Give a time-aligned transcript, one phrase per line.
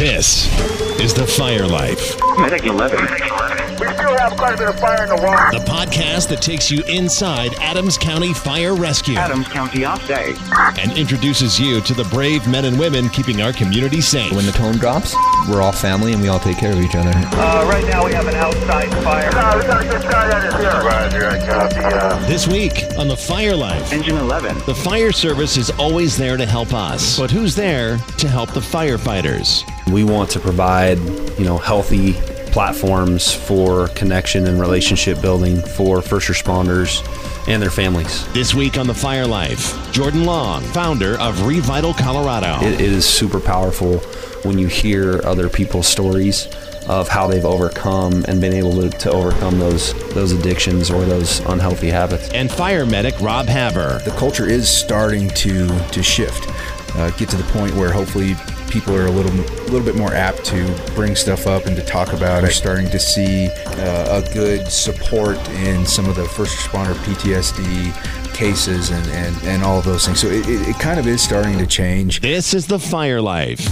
[0.00, 0.48] This
[0.98, 3.00] is The Fire Life, Medic 11.
[3.00, 5.58] We still have quite a bit of fire in the water.
[5.58, 10.32] the podcast that takes you inside Adams County Fire Rescue Adams County Off Day.
[10.80, 14.32] and introduces you to the brave men and women keeping our community safe.
[14.32, 15.14] When the tone drops,
[15.48, 17.10] we're all family and we all take care of each other.
[17.14, 19.28] Uh, right now we have an outside fire.
[19.32, 20.70] Uh, we got a good guy that is here.
[20.70, 21.94] Roger, I copy.
[21.94, 24.58] Uh, This week on The Fire Life, Engine 11.
[24.66, 27.18] the fire service is always there to help us.
[27.18, 29.64] But who's there to help the firefighters?
[29.90, 30.98] We want to provide,
[31.38, 32.12] you know, healthy
[32.52, 37.00] platforms for connection and relationship building for first responders
[37.48, 38.26] and their families.
[38.32, 42.58] This week on The Fire Life, Jordan Long, founder of Revital Colorado.
[42.64, 44.00] It, it is super powerful
[44.44, 46.48] when you hear other people's stories
[46.88, 51.40] of how they've overcome and been able to, to overcome those those addictions or those
[51.40, 52.30] unhealthy habits.
[52.30, 54.00] and fire medic Rob Haver.
[54.04, 56.48] the culture is starting to to shift,
[56.96, 58.34] uh, get to the point where hopefully
[58.70, 59.32] people are a little
[59.64, 62.46] little bit more apt to bring stuff up and to talk about it.
[62.46, 68.19] We're starting to see uh, a good support in some of the first responder PTSD
[68.40, 70.18] cases and, and, and all of those things.
[70.18, 72.22] So it, it, it kind of is starting to change.
[72.22, 73.68] This is The Fire Life.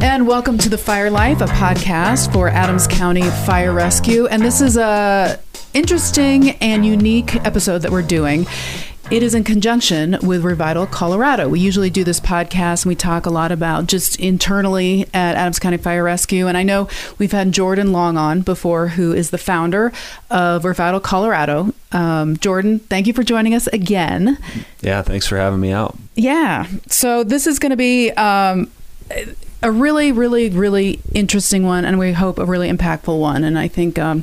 [0.00, 4.28] And welcome to the Fire Life, a podcast for Adams County Fire Rescue.
[4.28, 5.40] And this is a
[5.74, 8.46] interesting and unique episode that we're doing.
[9.10, 11.48] It is in conjunction with Revital Colorado.
[11.48, 15.58] We usually do this podcast and we talk a lot about just internally at Adams
[15.58, 16.46] County Fire Rescue.
[16.46, 19.94] And I know we've had Jordan Long on before, who is the founder
[20.30, 21.72] of Revital Colorado.
[21.90, 24.36] Um, Jordan, thank you for joining us again.
[24.82, 25.96] Yeah, thanks for having me out.
[26.14, 26.66] Yeah.
[26.88, 28.70] So this is going to be um,
[29.62, 33.42] a really, really, really interesting one, and we hope a really impactful one.
[33.42, 34.22] And I think um,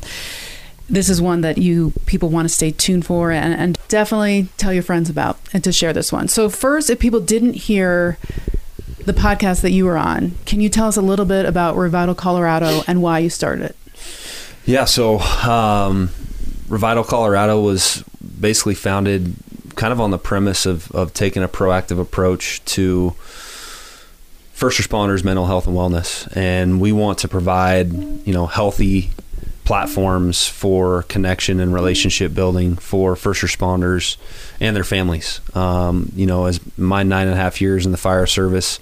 [0.89, 4.73] this is one that you people want to stay tuned for, and, and definitely tell
[4.73, 6.27] your friends about, and to share this one.
[6.27, 8.17] So first, if people didn't hear
[9.05, 12.15] the podcast that you were on, can you tell us a little bit about Revital
[12.15, 13.75] Colorado and why you started it?
[14.65, 16.09] Yeah, so um,
[16.67, 18.03] Revital Colorado was
[18.39, 19.35] basically founded
[19.75, 23.11] kind of on the premise of, of taking a proactive approach to
[24.53, 26.35] first responders' mental health and wellness.
[26.35, 27.93] And we want to provide,
[28.25, 29.11] you know, healthy
[29.65, 34.15] platforms for connection and relationship building for first responders
[34.59, 35.41] and their families.
[35.55, 38.79] Um, you know, as my nine and a half years in the fire service,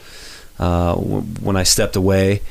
[0.59, 2.41] uh, w- when I stepped away,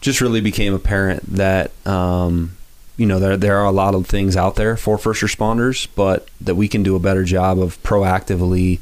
[0.00, 2.56] just really became apparent that um,
[2.96, 6.28] you know there there are a lot of things out there for first responders, but
[6.40, 8.80] that we can do a better job of proactively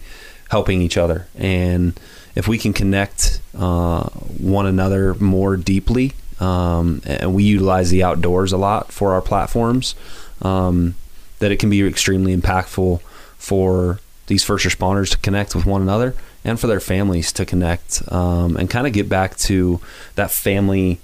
[0.50, 1.28] helping each other.
[1.37, 1.98] And
[2.34, 8.53] if we can connect uh, one another more deeply, um, and we utilize the outdoors
[8.53, 9.94] a lot for our platforms,
[10.43, 10.94] um,
[11.38, 13.00] that it can be extremely impactful
[13.37, 18.03] for these first responders to connect with one another and for their families to connect
[18.12, 19.81] um, and kind of get back to
[20.16, 21.00] that family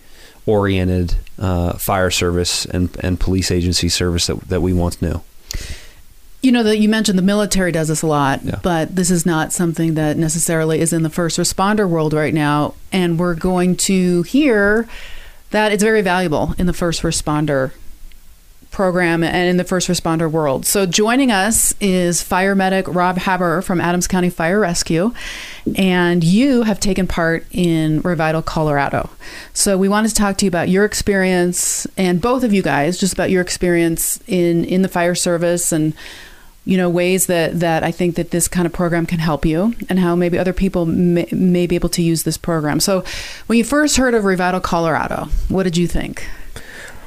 [0.47, 5.23] oriented uh, fire service and, and police agency service that, that we once knew.
[6.43, 8.61] You know that you mentioned the military does this a lot, Yeah.
[8.63, 12.75] but this is not something that necessarily is in the first responder world right now.
[12.93, 14.87] And we're going to hear
[15.55, 17.71] that it's very valuable in the first responder
[18.73, 20.67] program and in the first responder world.
[20.67, 25.15] So joining us is fire medic Rob Haber from Adams County Fire Rescue,
[25.77, 29.11] and you have taken part in Revital Colorado.
[29.53, 32.99] So we wanted to talk to you about your experience and both of you guys
[32.99, 35.95] just about your experience in in the fire service and
[36.65, 39.75] you know ways that that I think that this kind of program can help you
[39.89, 42.81] and how maybe other people may, may be able to use this program.
[42.81, 43.05] So
[43.47, 46.27] when you first heard of Revital Colorado, what did you think?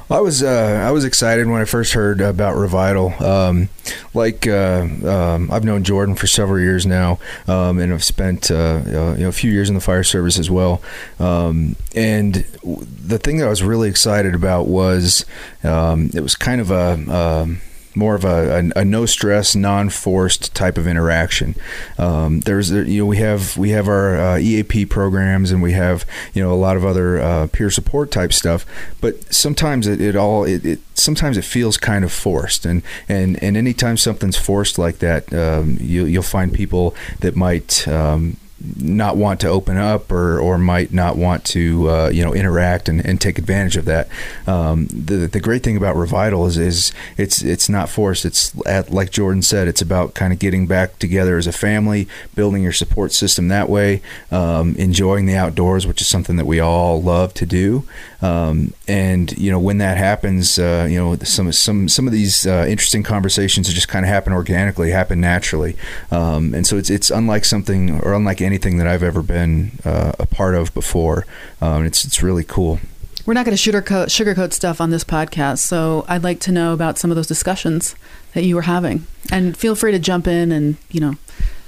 [0.09, 3.19] I was uh, I was excited when I first heard about Revital.
[3.19, 3.69] Um,
[4.13, 8.55] like uh, um, I've known Jordan for several years now, um, and I've spent uh,
[8.55, 10.81] uh, you know a few years in the fire service as well.
[11.19, 15.25] Um, and the thing that I was really excited about was
[15.65, 17.61] um, it was kind of a um,
[17.97, 21.55] more of a, a, a no stress, non forced type of interaction.
[21.97, 26.05] Um, there's you know we have we have our uh, EAP programs and we have
[26.33, 28.65] you know a lot of other uh, peer support type stuff,
[29.01, 33.41] but sometimes it, it all it, it sometimes it feels kind of forced and and
[33.43, 37.87] and anytime something's forced like that, um, you, you'll find people that might.
[37.87, 38.37] Um,
[38.77, 42.89] not want to open up or, or might not want to uh, you know interact
[42.89, 44.07] and, and take advantage of that.
[44.47, 48.25] Um, the the great thing about Revital is, is it's it's not forced.
[48.25, 52.07] It's at, like Jordan said, it's about kind of getting back together as a family,
[52.35, 54.01] building your support system that way,
[54.31, 57.87] um, enjoying the outdoors, which is something that we all love to do.
[58.21, 62.47] Um, and you know when that happens, uh, you know some some some of these
[62.47, 65.75] uh, interesting conversations just kind of happen organically, happen naturally.
[66.09, 70.13] Um, and so it's it's unlike something or unlike anything that I've ever been uh,
[70.17, 71.27] a part of before.
[71.61, 72.79] Um, it's it's really cool.
[73.27, 76.73] We're not going to sugarcoat sugarcoat stuff on this podcast, so I'd like to know
[76.73, 77.95] about some of those discussions
[78.33, 81.15] that you were having, and feel free to jump in and you know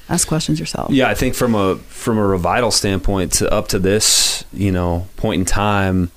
[0.10, 0.92] ask questions yourself.
[0.92, 5.08] Yeah, I think from a from a revital standpoint to up to this, you know,
[5.18, 6.12] point in time,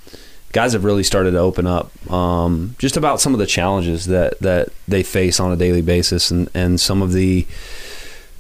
[0.53, 4.38] guys have really started to open up um, just about some of the challenges that
[4.41, 7.47] that they face on a daily basis, and and some of the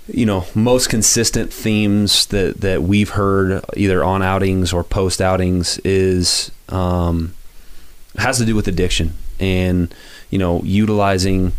[0.08, 5.78] you know most consistent themes that that we've heard either on outings or post outings
[5.78, 7.34] is um,
[8.16, 9.94] has to do with addiction and
[10.30, 11.52] you know utilizing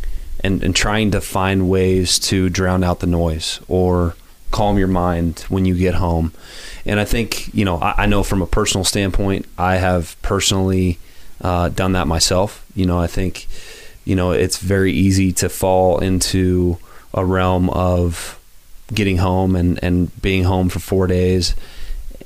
[0.43, 4.15] and, and trying to find ways to drown out the noise or
[4.51, 6.33] calm your mind when you get home.
[6.85, 10.99] And I think you know I, I know from a personal standpoint I have personally
[11.41, 12.65] uh, done that myself.
[12.75, 13.47] You know I think
[14.03, 16.77] you know it's very easy to fall into
[17.13, 18.39] a realm of
[18.93, 21.55] getting home and, and being home for four days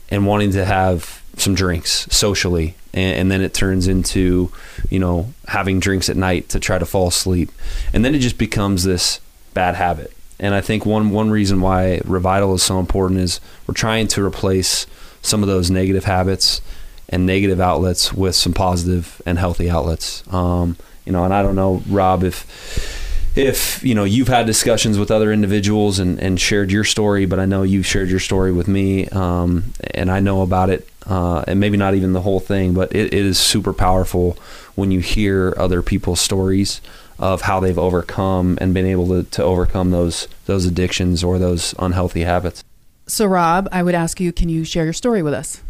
[0.09, 2.75] and wanting to have some drinks socially.
[2.93, 4.51] And, and, then it turns into
[4.89, 7.51] you know having drinks at night to try to fall asleep.
[7.93, 9.19] And then it just becomes this
[9.53, 10.13] bad habit.
[10.39, 14.23] And I think one one reason why revital is so important is we're trying to
[14.23, 14.87] replace
[15.21, 16.61] some of those negative habits
[17.09, 20.23] and negative outlets with some positive and healthy outlets.
[20.33, 23.06] Um, you know and I don't know Rob if
[23.37, 27.39] if you know you've had discussions with other individuals and, and shared your story, but
[27.39, 31.43] I know you've shared your story with me, um, and I know about it, uh,
[31.47, 34.37] and maybe not even the whole thing, but it, it is super powerful
[34.75, 36.81] when you hear other people's stories
[37.19, 41.73] of how they've overcome and been able to, to overcome those those addictions or those
[41.79, 42.63] unhealthy habits.
[43.07, 45.63] So, Rob, I would ask you, can you share your story with us?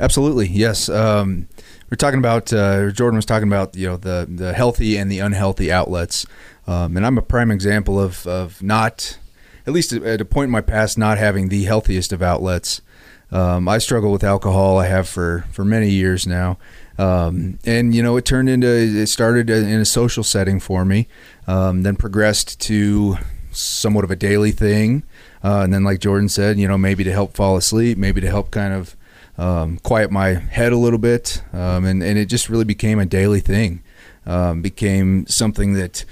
[0.00, 0.88] Absolutely, yes.
[0.88, 1.48] Um,
[1.90, 5.18] we're talking about uh, Jordan was talking about you know the the healthy and the
[5.20, 6.26] unhealthy outlets.
[6.68, 9.18] Um, and I'm a prime example of, of not,
[9.66, 12.82] at least at a point in my past, not having the healthiest of outlets.
[13.32, 14.78] Um, I struggle with alcohol.
[14.78, 16.58] I have for, for many years now.
[16.98, 21.08] Um, and, you know, it turned into, it started in a social setting for me,
[21.46, 23.16] um, then progressed to
[23.50, 25.04] somewhat of a daily thing.
[25.42, 28.28] Uh, and then, like Jordan said, you know, maybe to help fall asleep, maybe to
[28.28, 28.94] help kind of
[29.38, 31.40] um, quiet my head a little bit.
[31.54, 33.82] Um, and, and it just really became a daily thing,
[34.60, 36.04] became something that,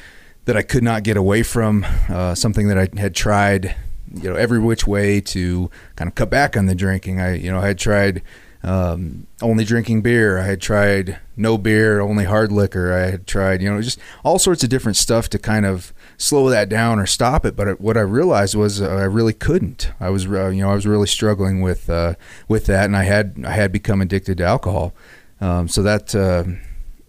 [0.46, 3.76] that I could not get away from, uh, something that I had tried,
[4.14, 7.20] you know, every which way to kind of cut back on the drinking.
[7.20, 8.22] I, you know, I had tried
[8.62, 10.38] um, only drinking beer.
[10.38, 12.92] I had tried no beer, only hard liquor.
[12.92, 16.48] I had tried, you know, just all sorts of different stuff to kind of slow
[16.48, 17.54] that down or stop it.
[17.54, 19.92] But what I realized was uh, I really couldn't.
[20.00, 22.14] I was, uh, you know, I was really struggling with uh,
[22.48, 24.94] with that, and I had I had become addicted to alcohol.
[25.40, 26.44] Um, so that uh,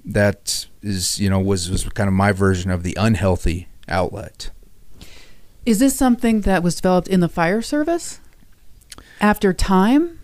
[0.08, 4.50] that is you know was was kind of my version of the unhealthy outlet.
[5.66, 8.22] Is this something that was developed in the fire service
[9.20, 10.20] after time?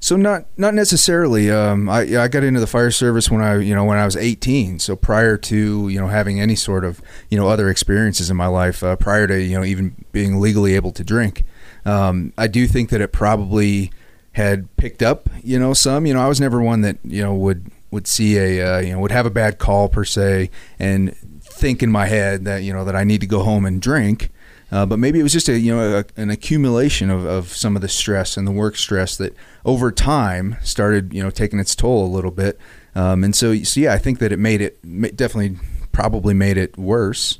[0.00, 1.50] So not not necessarily.
[1.50, 4.16] Um, I I got into the fire service when I you know when I was
[4.16, 4.80] 18.
[4.80, 7.00] So prior to you know having any sort of
[7.30, 10.74] you know other experiences in my life, uh, prior to you know even being legally
[10.74, 11.44] able to drink,
[11.84, 13.90] um, I do think that it probably
[14.32, 16.06] had picked up you know some.
[16.06, 18.92] You know I was never one that you know would would see a uh, you
[18.92, 22.72] know would have a bad call per se and think in my head that you
[22.72, 24.30] know that I need to go home and drink.
[24.70, 27.74] Uh, but maybe it was just a you know a, an accumulation of, of some
[27.74, 31.74] of the stress and the work stress that over time started you know taking its
[31.74, 32.58] toll a little bit.
[32.94, 34.80] Um, and so, so yeah, I think that it made it
[35.16, 35.58] definitely
[35.92, 37.38] probably made it worse.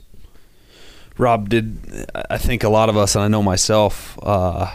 [1.18, 4.70] Rob, did I think a lot of us, and I know myself, uh,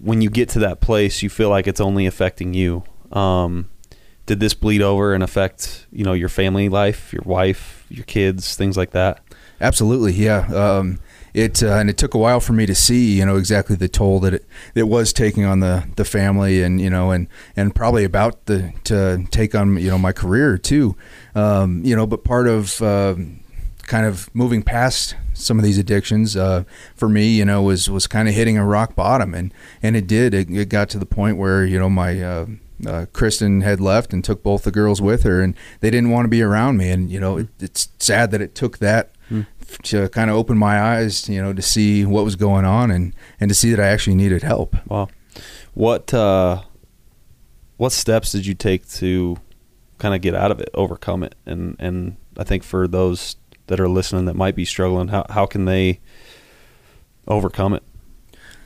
[0.00, 2.82] when you get to that place, you feel like it's only affecting you.
[3.12, 3.70] Um,
[4.26, 8.56] did this bleed over and affect you know your family life, your wife, your kids,
[8.56, 9.20] things like that?
[9.60, 10.46] Absolutely, yeah.
[10.52, 11.00] Um,
[11.34, 13.88] it uh, and it took a while for me to see you know exactly the
[13.88, 17.26] toll that it, it was taking on the the family and you know and
[17.56, 20.94] and probably about the to take on you know my career too
[21.34, 23.14] um, you know but part of uh,
[23.84, 26.64] kind of moving past some of these addictions uh,
[26.94, 30.06] for me you know was was kind of hitting a rock bottom and and it
[30.06, 32.46] did it, it got to the point where you know my uh,
[32.86, 36.24] uh, Kristen had left and took both the girls with her, and they didn't want
[36.24, 36.90] to be around me.
[36.90, 39.46] And you know, it, it's sad that it took that mm.
[39.82, 43.14] to kind of open my eyes, you know, to see what was going on and
[43.40, 44.76] and to see that I actually needed help.
[44.86, 45.08] Wow,
[45.74, 46.62] what uh,
[47.76, 49.36] what steps did you take to
[49.98, 53.36] kind of get out of it, overcome it, and and I think for those
[53.68, 56.00] that are listening that might be struggling, how how can they
[57.28, 57.82] overcome it?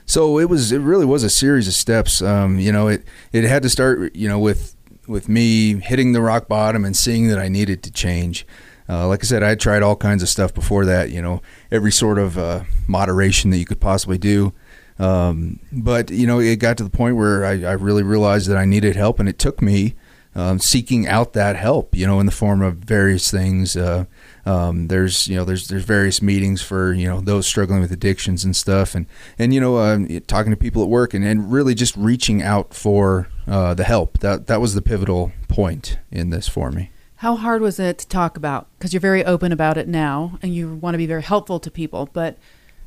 [0.07, 2.21] So it was it really was a series of steps.
[2.21, 4.73] Um, you know, it it had to start you know with
[5.05, 8.47] with me hitting the rock bottom and seeing that I needed to change.
[8.89, 11.11] Uh, like I said, I had tried all kinds of stuff before that.
[11.11, 14.53] You know, every sort of uh, moderation that you could possibly do.
[14.97, 18.57] Um, but you know, it got to the point where I, I really realized that
[18.57, 19.95] I needed help, and it took me
[20.35, 21.93] um, seeking out that help.
[21.93, 23.75] You know, in the form of various things.
[23.75, 24.05] Uh,
[24.47, 28.45] um, there's you know there's there's various meetings for you know those struggling with addictions
[28.45, 29.05] and stuff, and
[29.37, 32.73] and you know uh, talking to people at work, and, and really just reaching out
[32.73, 34.19] for uh, the help.
[34.19, 36.91] That that was the pivotal point in this for me.
[37.17, 38.67] How hard was it to talk about?
[38.77, 41.69] Because you're very open about it now, and you want to be very helpful to
[41.69, 42.09] people.
[42.13, 42.37] But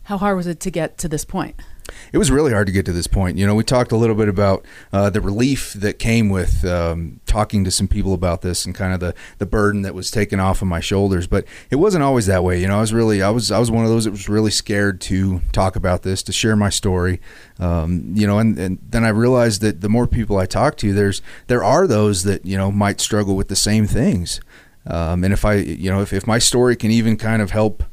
[0.05, 1.57] how hard was it to get to this point?
[2.13, 3.39] It was really hard to get to this point.
[3.39, 7.21] You know, we talked a little bit about uh, the relief that came with um,
[7.27, 10.41] talking to some people about this and kind of the, the burden that was taken
[10.41, 11.27] off of my shoulders.
[11.27, 12.61] But it wasn't always that way.
[12.61, 14.51] You know, I was really, I was, I was one of those that was really
[14.51, 17.21] scared to talk about this, to share my story.
[17.59, 20.93] Um, you know, and, and then I realized that the more people I talk to,
[20.93, 24.41] there's, there are those that, you know, might struggle with the same things.
[24.87, 27.85] Um, and if I, you know, if, if my story can even kind of help,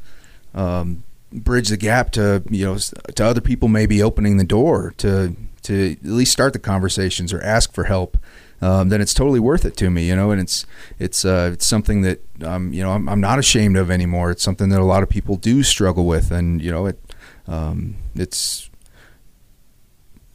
[0.56, 5.36] um, bridge the gap to you know to other people maybe opening the door to
[5.62, 8.18] to at least start the conversations or ask for help
[8.62, 10.66] um, then it's totally worth it to me you know and it's
[11.00, 14.32] it's uh, it's something that um, you know I'm, I'm not ashamed of anymore.
[14.32, 17.00] It's something that a lot of people do struggle with and you know it
[17.48, 18.70] um, it's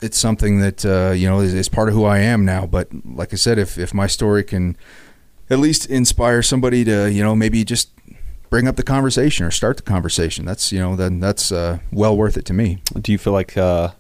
[0.00, 2.66] it's something that uh, you know is, is part of who I am now.
[2.66, 4.76] But like I said if if my story can
[5.50, 7.90] at least inspire somebody to you know maybe just
[8.52, 10.44] bring up the conversation or start the conversation.
[10.44, 12.82] That's you know then that's uh, well worth it to me.
[13.00, 13.92] Do you feel like uh,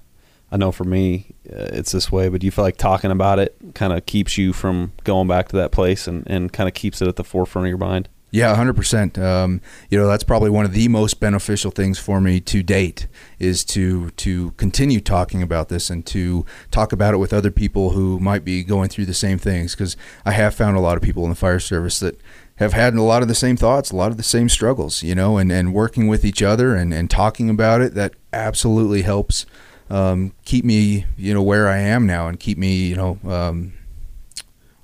[0.52, 3.38] I know for me uh, it's this way, but do you feel like talking about
[3.38, 6.74] it kind of keeps you from going back to that place and, and kind of
[6.74, 8.10] keeps it at the forefront of your mind?
[8.30, 9.16] Yeah, hundred um, percent.
[9.16, 13.06] You know, that's probably one of the most beneficial things for me to date
[13.38, 17.90] is to to continue talking about this and to talk about it with other people
[17.90, 19.74] who might be going through the same things.
[19.74, 22.20] Because I have found a lot of people in the fire service that
[22.56, 25.14] have had a lot of the same thoughts, a lot of the same struggles, you
[25.14, 29.46] know, and, and working with each other and, and talking about it, that absolutely helps
[29.90, 33.72] um, keep me, you know, where I am now and keep me, you know, um,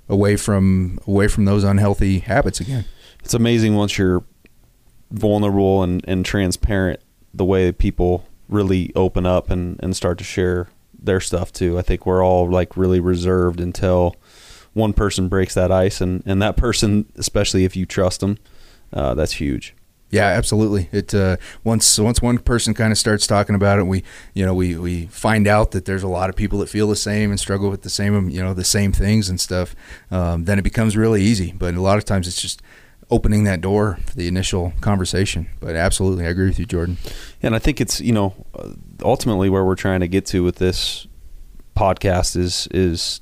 [0.08, 2.86] away from away from those unhealthy habits again.
[3.20, 4.24] It's amazing once you're
[5.10, 7.00] vulnerable and, and transparent
[7.34, 11.78] the way people really open up and, and start to share their stuff too.
[11.78, 14.16] I think we're all like really reserved until–
[14.78, 18.38] one person breaks that ice, and and that person, especially if you trust them,
[18.92, 19.74] uh, that's huge.
[20.10, 20.88] Yeah, absolutely.
[20.90, 24.54] It uh, once once one person kind of starts talking about it, we you know
[24.54, 27.38] we we find out that there's a lot of people that feel the same and
[27.38, 29.76] struggle with the same you know the same things and stuff.
[30.10, 31.52] Um, then it becomes really easy.
[31.52, 32.62] But a lot of times it's just
[33.10, 35.48] opening that door for the initial conversation.
[35.60, 36.96] But absolutely, I agree with you, Jordan.
[37.42, 38.46] And I think it's you know
[39.02, 41.06] ultimately where we're trying to get to with this
[41.76, 43.20] podcast is is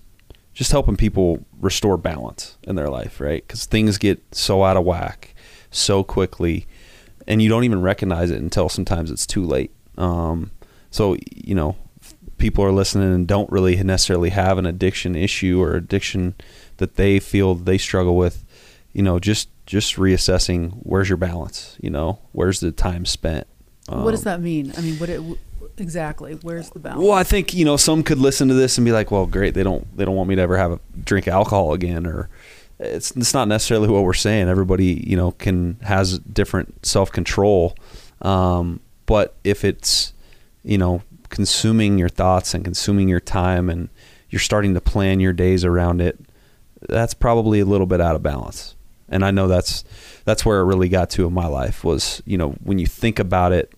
[0.57, 3.47] just helping people restore balance in their life, right?
[3.47, 5.35] Because things get so out of whack
[5.71, 6.67] so quickly,
[7.29, 9.71] and you don't even recognize it until sometimes it's too late.
[9.99, 10.51] Um,
[10.91, 11.77] so you know,
[12.39, 16.35] people are listening and don't really necessarily have an addiction issue or addiction
[16.79, 18.43] that they feel they struggle with.
[18.95, 21.77] You know, just just reassessing where's your balance.
[21.83, 23.47] You know, where's the time spent.
[23.91, 24.73] Um, what does um, that mean?
[24.79, 25.21] I mean, what it
[25.79, 26.35] exactly.
[26.43, 27.03] Where's the balance?
[27.03, 29.55] Well i think you know some could listen to this and be like well great
[29.55, 32.29] they don't they don't want me to ever have a drink alcohol again or
[32.79, 34.49] it's it's not necessarily what we're saying.
[34.49, 37.77] Everybody you know can has different self-control.
[38.23, 40.13] Um, but if it's
[40.63, 43.89] you know consuming your thoughts and consuming your time and
[44.31, 46.19] you're starting to plan your days around it
[46.89, 48.75] that's probably a little bit out of balance.
[49.09, 49.85] And i know that's
[50.25, 53.19] that's where it really got to in my life was you know when you think
[53.19, 53.73] about it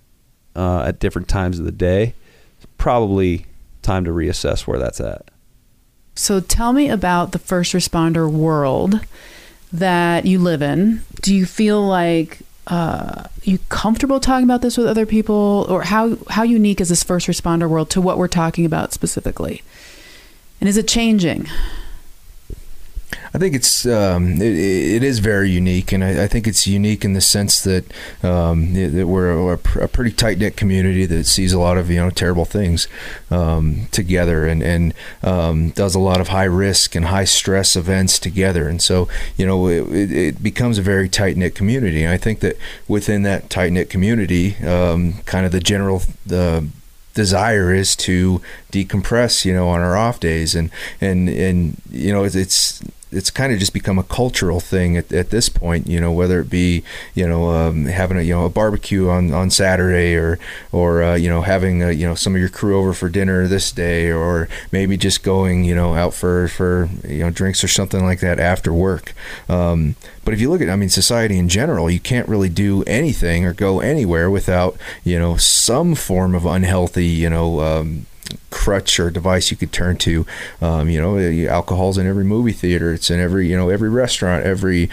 [0.58, 2.14] uh, at different times of the day,
[2.78, 3.46] probably
[3.82, 5.30] time to reassess where that's at.
[6.16, 9.00] So tell me about the first responder world
[9.72, 11.02] that you live in.
[11.22, 16.18] Do you feel like uh, you comfortable talking about this with other people, or how
[16.28, 19.62] how unique is this first responder world to what we're talking about specifically?
[20.60, 21.46] And is it changing?
[23.34, 27.04] I think it's um, it, it is very unique, and I, I, think it's unique
[27.04, 27.84] in the sense that,
[28.22, 31.96] um, that we're a, a pretty tight knit community that sees a lot of you
[31.96, 32.88] know terrible things
[33.30, 38.18] um, together, and and um, does a lot of high risk and high stress events
[38.18, 42.04] together, and so you know it, it becomes a very tight knit community.
[42.04, 46.66] And I think that within that tight knit community, um, kind of the general the
[47.14, 52.24] desire is to decompress, you know, on our off days, and and and you know,
[52.24, 55.86] it's, it's it's kind of just become a cultural thing at, at this point.
[55.86, 56.82] You know, whether it be
[57.14, 60.38] you know um, having a you know a barbecue on, on Saturday or
[60.72, 63.46] or uh, you know having a, you know some of your crew over for dinner
[63.46, 67.68] this day or maybe just going you know out for for you know drinks or
[67.68, 69.14] something like that after work.
[69.48, 72.82] Um, but if you look at I mean society in general, you can't really do
[72.84, 77.60] anything or go anywhere without you know some form of unhealthy you know.
[77.60, 78.06] Um,
[78.50, 80.26] crutch or device you could turn to.
[80.60, 81.18] Um, you know,
[81.48, 82.92] alcohol's in every movie theater.
[82.92, 84.90] It's in every you know every restaurant, every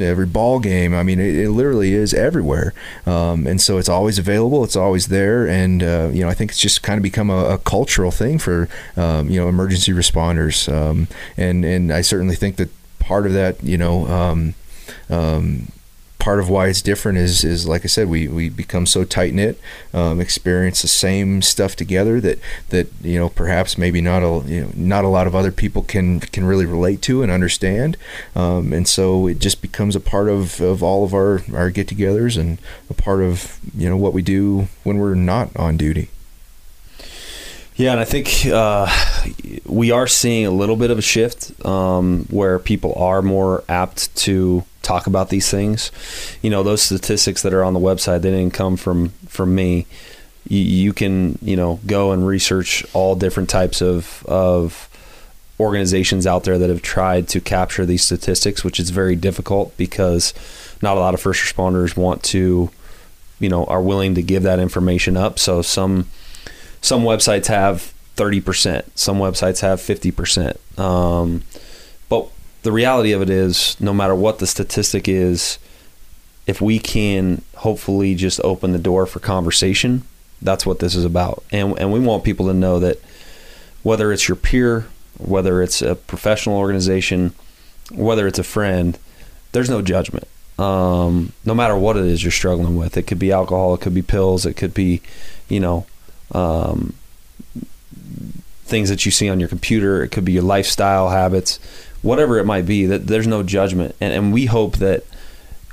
[0.00, 0.94] every ball game.
[0.94, 2.74] I mean, it, it literally is everywhere.
[3.06, 4.64] Um, and so it's always available.
[4.64, 5.46] It's always there.
[5.46, 8.38] And uh, you know, I think it's just kind of become a, a cultural thing
[8.38, 10.72] for um, you know emergency responders.
[10.72, 14.06] Um, and and I certainly think that part of that, you know.
[14.06, 14.54] Um,
[15.10, 15.68] um,
[16.24, 19.34] part of why it's different is is like I said, we, we become so tight
[19.34, 19.60] knit,
[19.92, 22.38] um, experience the same stuff together that
[22.70, 25.82] that you know perhaps maybe not a you know not a lot of other people
[25.82, 27.98] can can really relate to and understand,
[28.34, 32.38] um, and so it just becomes a part of, of all of our our get-togethers
[32.38, 36.08] and a part of you know what we do when we're not on duty.
[37.76, 38.88] Yeah, and I think uh,
[39.66, 44.14] we are seeing a little bit of a shift um, where people are more apt
[44.16, 45.90] to talk about these things.
[46.40, 49.86] You know, those statistics that are on the website they didn't come from from me.
[50.48, 54.88] You, you can you know go and research all different types of of
[55.58, 60.32] organizations out there that have tried to capture these statistics, which is very difficult because
[60.80, 62.70] not a lot of first responders want to,
[63.40, 65.38] you know, are willing to give that information up.
[65.38, 66.06] So some
[66.84, 70.78] some websites have 30%, some websites have 50%.
[70.78, 71.42] Um,
[72.10, 72.28] but
[72.62, 75.58] the reality of it is, no matter what the statistic is,
[76.46, 80.02] if we can hopefully just open the door for conversation,
[80.42, 81.42] that's what this is about.
[81.50, 83.00] And, and we want people to know that
[83.82, 84.86] whether it's your peer,
[85.16, 87.32] whether it's a professional organization,
[87.92, 88.98] whether it's a friend,
[89.52, 90.28] there's no judgment.
[90.58, 93.94] Um, no matter what it is you're struggling with, it could be alcohol, it could
[93.94, 95.00] be pills, it could be,
[95.48, 95.86] you know,
[96.34, 96.94] um,
[98.64, 100.02] things that you see on your computer.
[100.02, 101.58] It could be your lifestyle habits,
[102.02, 102.86] whatever it might be.
[102.86, 105.04] That there's no judgment, and, and we hope that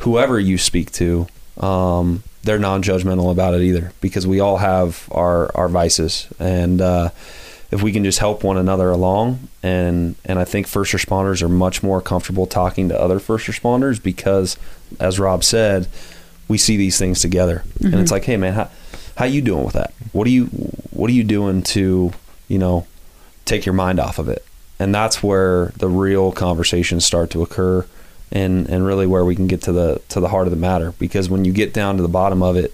[0.02, 1.28] whoever you speak to,
[1.58, 7.10] um, they're non-judgmental about it either, because we all have our our vices, and uh,
[7.72, 11.50] if we can just help one another along, and and I think first responders are
[11.50, 14.58] much more comfortable talking to other first responders because,
[15.00, 15.88] as Rob said,
[16.48, 17.94] we see these things together, mm-hmm.
[17.94, 18.70] and it's like, hey man, how,
[19.22, 19.94] how you doing with that?
[20.14, 20.46] What are you
[20.90, 22.12] what are you doing to,
[22.48, 22.88] you know,
[23.46, 24.44] take your mind off of it?
[24.80, 27.86] And that's where the real conversations start to occur
[28.32, 30.94] and and really where we can get to the to the heart of the matter
[30.94, 32.74] because when you get down to the bottom of it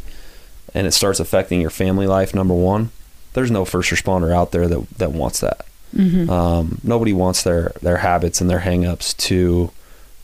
[0.74, 2.92] and it starts affecting your family life number 1,
[3.34, 5.66] there's no first responder out there that that wants that.
[5.94, 6.30] Mm-hmm.
[6.30, 9.70] Um, nobody wants their their habits and their hangups to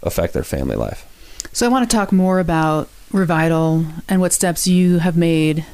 [0.01, 1.05] affect their family life.
[1.51, 5.65] So I want to talk more about Revital and what steps you have made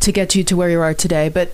[0.00, 1.28] to get you to where you are today.
[1.28, 1.52] But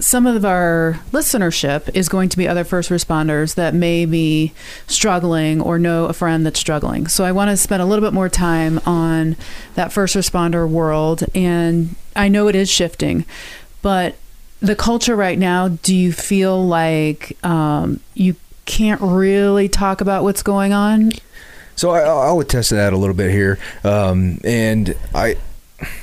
[0.00, 4.52] some of our listenership is going to be other first responders that may be
[4.86, 7.06] struggling or know a friend that's struggling.
[7.06, 9.36] So I want to spend a little bit more time on
[9.74, 11.24] that first responder world.
[11.34, 13.24] And I know it is shifting,
[13.82, 14.16] but
[14.60, 20.42] the culture right now, do you feel like um, you can't really talk about what's
[20.42, 21.12] going on?
[21.76, 25.36] So I, I'll attest to that a little bit here, um, and I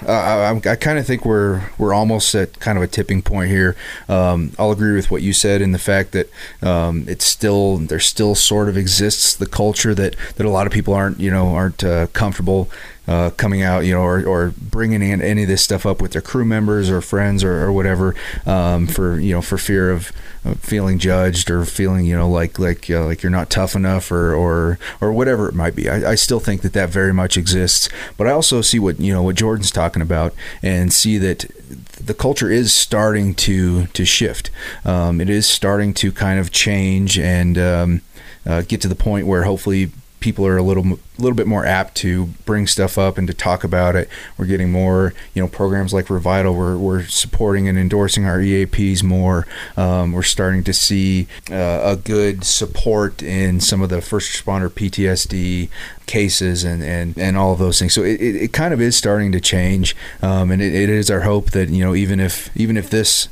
[0.05, 3.49] uh, I, I kind of think we're we're almost at kind of a tipping point
[3.49, 3.75] here.
[4.09, 6.29] Um, I'll agree with what you said in the fact that
[6.61, 10.73] um, it's still there still sort of exists the culture that that a lot of
[10.73, 12.69] people aren't you know aren't uh, comfortable
[13.07, 16.11] uh, coming out, you know, or, or bringing in any of this stuff up with
[16.13, 20.11] their crew members or friends or, or whatever, um, for you know, for fear of
[20.59, 24.33] feeling judged or feeling you know like like uh, like you're not tough enough or
[24.33, 25.89] or or whatever it might be.
[25.89, 29.13] I, I still think that that very much exists, but I also see what you
[29.13, 30.33] know what Jordan's talking about
[30.63, 31.45] and see that
[32.03, 34.49] the culture is starting to to shift.
[34.83, 38.01] Um, it is starting to kind of change and um,
[38.45, 41.65] uh, get to the point where hopefully people are a little a little bit more
[41.65, 44.07] apt to bring stuff up and to talk about it.
[44.37, 46.55] We're getting more, you know, programs like Revital.
[46.55, 49.45] We're, we're supporting and endorsing our EAPs more.
[49.75, 54.69] Um, we're starting to see uh, a good support in some of the first responder
[54.69, 55.69] PTSD
[56.05, 57.93] cases and, and, and all of those things.
[57.93, 61.11] So it, it, it kind of is starting to change, um, and it, it is
[61.11, 63.27] our hope that you know even if even if this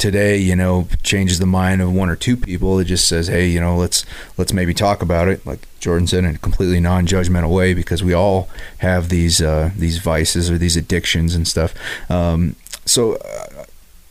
[0.00, 2.78] today, you know, changes the mind of one or two people.
[2.80, 4.04] It just says, hey, you know, let's
[4.36, 8.14] let's maybe talk about it, like Jordan said, in a completely non-judgmental way, because we
[8.14, 11.74] all have these uh, these vices or these addictions and stuff.
[12.10, 13.14] Um, so.
[13.16, 13.46] Uh,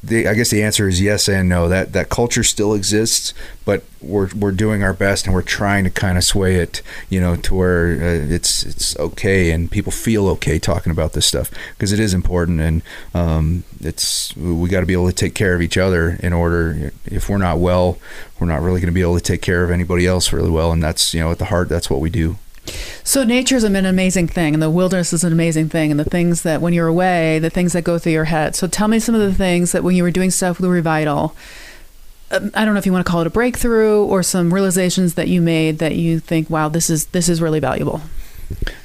[0.02, 1.68] the, I guess the answer is yes and no.
[1.68, 3.34] That that culture still exists,
[3.66, 7.20] but we're we're doing our best and we're trying to kind of sway it, you
[7.20, 11.52] know, to where uh, it's it's okay and people feel okay talking about this stuff
[11.72, 12.82] because it is important and
[13.14, 16.94] um, it's we got to be able to take care of each other in order.
[17.06, 17.98] If we're not well,
[18.40, 20.72] we're not really going to be able to take care of anybody else really well,
[20.72, 22.38] and that's you know at the heart that's what we do.
[23.04, 26.06] So nature is an amazing thing, and the wilderness is an amazing thing, and the
[26.06, 28.56] things that when you're away, the things that go through your head.
[28.56, 31.34] So tell me some of the things that when you were doing stuff with Revital,
[32.32, 35.16] um, I don't know if you want to call it a breakthrough or some realizations
[35.16, 38.02] that you made that you think, wow, this is this is really valuable.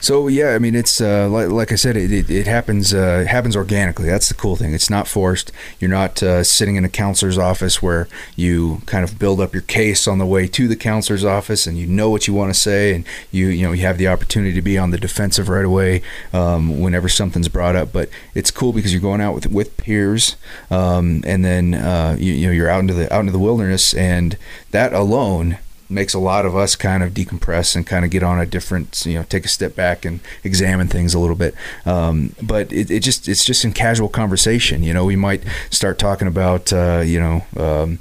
[0.01, 3.25] So yeah, I mean, it's uh, like, like I said, it, it, it happens uh,
[3.27, 4.07] happens organically.
[4.07, 4.75] That's the cool thing.
[4.75, 5.51] It's not forced.
[5.81, 9.63] You're not uh, sitting in a counselor's office where you kind of build up your
[9.63, 12.59] case on the way to the counselor's office, and you know what you want to
[12.59, 15.65] say, and you you know you have the opportunity to be on the defensive right
[15.65, 16.03] away
[16.35, 17.91] um, whenever something's brought up.
[17.91, 20.37] But it's cool because you're going out with with peers,
[20.71, 23.95] um, and then uh, you, you know you're out into the out into the wilderness,
[23.95, 24.37] and
[24.71, 25.57] that alone
[25.89, 29.05] makes a lot of us kind of decompress and kind of get on a different,
[29.07, 31.55] you know, take a step back and examine things a little bit.
[31.85, 34.83] Um, but it, it, just it's just in casual conversation.
[34.83, 37.99] You know, we might start talking about, uh, you know, um,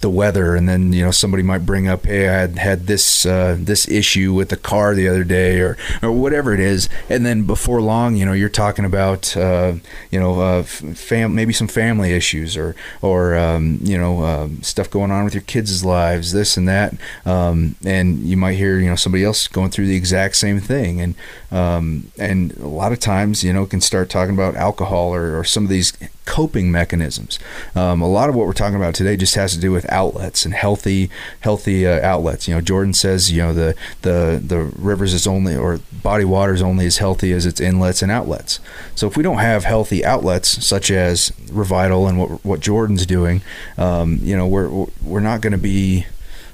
[0.00, 3.26] the weather, and then you know somebody might bring up, "Hey, I had had this
[3.26, 7.26] uh, this issue with the car the other day," or or whatever it is, and
[7.26, 9.74] then before long, you know, you're talking about uh,
[10.10, 14.88] you know uh, fam- maybe some family issues or or um, you know um, stuff
[14.90, 16.94] going on with your kids' lives, this and that,
[17.26, 21.00] um, and you might hear you know somebody else going through the exact same thing,
[21.00, 21.14] and
[21.50, 25.44] um, and a lot of times you know can start talking about alcohol or, or
[25.44, 25.92] some of these
[26.28, 27.38] coping mechanisms.
[27.74, 30.44] Um, a lot of what we're talking about today just has to do with outlets
[30.44, 31.08] and healthy,
[31.40, 32.46] healthy uh, outlets.
[32.46, 36.52] You know, Jordan says, you know, the the the rivers is only or body water
[36.52, 38.60] is only as healthy as its inlets and outlets.
[38.94, 43.40] So if we don't have healthy outlets such as Revital and what what Jordan's doing,
[43.78, 44.68] um, you know, we're
[45.02, 46.04] we're not going to be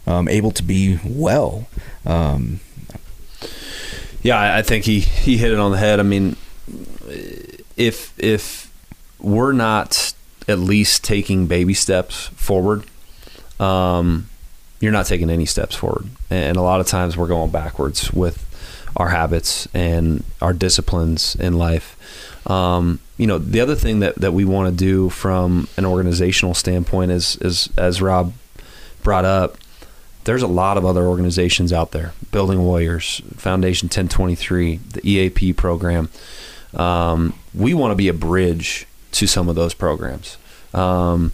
[0.06, 1.66] um, able to be well.
[2.06, 2.60] Um,
[4.22, 5.98] yeah, I think he he hit it on the head.
[5.98, 6.36] I mean,
[7.76, 8.63] if if
[9.24, 10.14] we're not
[10.46, 12.84] at least taking baby steps forward,
[13.58, 14.28] um,
[14.80, 16.06] you're not taking any steps forward.
[16.30, 18.50] And a lot of times we're going backwards with
[18.96, 21.96] our habits and our disciplines in life.
[22.50, 26.54] Um, you know, the other thing that, that we want to do from an organizational
[26.54, 28.34] standpoint is, is, as Rob
[29.02, 29.56] brought up,
[30.24, 36.08] there's a lot of other organizations out there, Building Warriors, Foundation 1023, the EAP program.
[36.74, 40.36] Um, we want to be a bridge to some of those programs.
[40.72, 41.32] Um,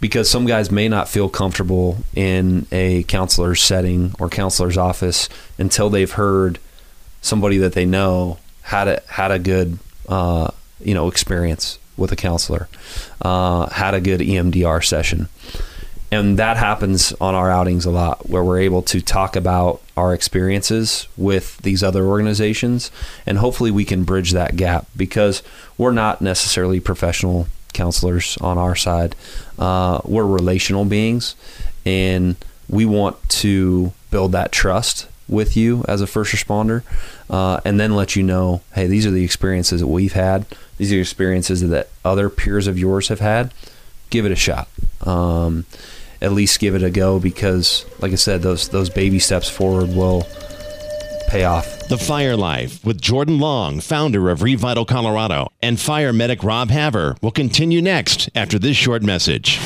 [0.00, 5.90] because some guys may not feel comfortable in a counselor's setting or counselor's office until
[5.90, 6.58] they've heard
[7.20, 12.16] somebody that they know had a had a good uh, you know experience with a
[12.16, 12.68] counselor,
[13.20, 15.28] uh, had a good EMDR session,
[16.12, 20.12] and that happens on our outings a lot, where we're able to talk about our
[20.12, 22.90] experiences with these other organizations,
[23.24, 25.42] and hopefully we can bridge that gap because
[25.78, 29.16] we're not necessarily professional counselors on our side.
[29.58, 31.34] Uh, we're relational beings,
[31.86, 32.36] and
[32.68, 36.82] we want to build that trust with you as a first responder,
[37.30, 40.44] uh, and then let you know, hey, these are the experiences that we've had.
[40.76, 43.54] These are experiences that other peers of yours have had.
[44.10, 44.68] Give it a shot.
[45.06, 45.64] Um,
[46.22, 49.94] at least give it a go because, like I said, those those baby steps forward
[49.94, 50.26] will
[51.28, 51.88] pay off.
[51.88, 57.16] The Fire Life with Jordan Long, founder of Revital Colorado, and fire medic Rob Haver
[57.20, 59.58] will continue next after this short message.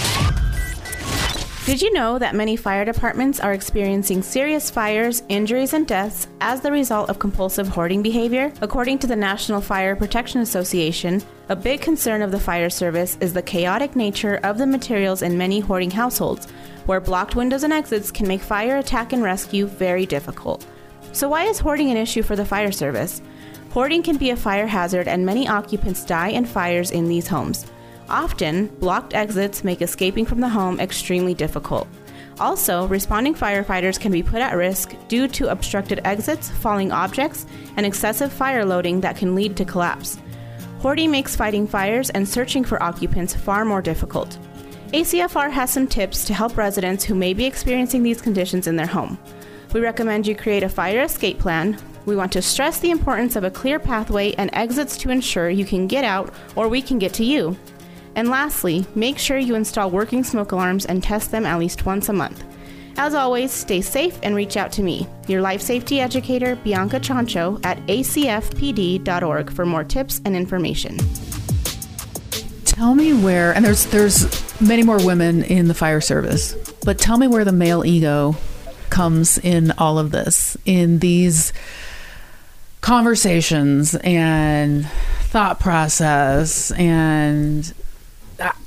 [1.67, 6.61] Did you know that many fire departments are experiencing serious fires, injuries, and deaths as
[6.61, 8.53] the result of compulsive hoarding behavior?
[8.61, 13.33] According to the National Fire Protection Association, a big concern of the fire service is
[13.33, 16.47] the chaotic nature of the materials in many hoarding households,
[16.87, 20.65] where blocked windows and exits can make fire attack and rescue very difficult.
[21.11, 23.21] So, why is hoarding an issue for the fire service?
[23.71, 27.67] Hoarding can be a fire hazard, and many occupants die in fires in these homes.
[28.09, 31.89] Often, blocked exits make escaping from the home extremely difficult.
[32.39, 37.87] Also, responding firefighters can be put at risk due to obstructed exits, falling objects, and
[37.87, 40.19] excessive fire loading that can lead to collapse.
[40.81, 44.39] Hoarding makes fighting fires and searching for occupants far more difficult.
[44.93, 48.87] ACFR has some tips to help residents who may be experiencing these conditions in their
[48.87, 49.19] home.
[49.73, 51.79] We recommend you create a fire escape plan.
[52.05, 55.65] We want to stress the importance of a clear pathway and exits to ensure you
[55.65, 57.57] can get out or we can get to you.
[58.17, 62.09] And lastly, make sure you install working smoke alarms and test them at least once
[62.09, 62.43] a month.
[62.97, 67.61] As always, stay safe and reach out to me, your life safety educator, Bianca Chancho,
[67.65, 70.97] at acfpd.org for more tips and information.
[72.65, 77.19] Tell me where, and there's there's many more women in the fire service, but tell
[77.19, 78.35] me where the male ego
[78.89, 81.53] comes in all of this, in these
[82.81, 84.87] conversations and
[85.29, 87.75] thought process, and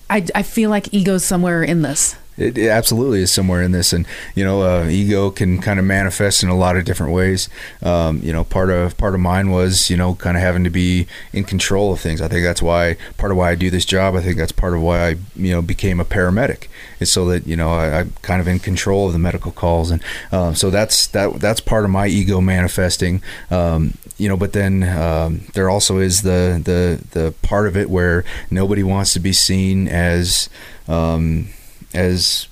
[0.09, 2.15] I, I feel like ego's somewhere in this.
[2.39, 5.85] It, it absolutely is somewhere in this, and you know, uh, ego can kind of
[5.85, 7.49] manifest in a lot of different ways.
[7.83, 10.69] Um, you know, part of part of mine was you know kind of having to
[10.69, 12.21] be in control of things.
[12.21, 14.15] I think that's why part of why I do this job.
[14.15, 16.67] I think that's part of why I you know became a paramedic
[16.99, 19.91] is so that you know I, am kind of in control of the medical calls,
[19.91, 23.21] and um, so that's that that's part of my ego manifesting.
[23.49, 27.89] Um, you know, but then um, there also is the the the part of it
[27.89, 30.49] where nobody wants to be seen as
[30.87, 31.49] um,
[31.93, 32.48] as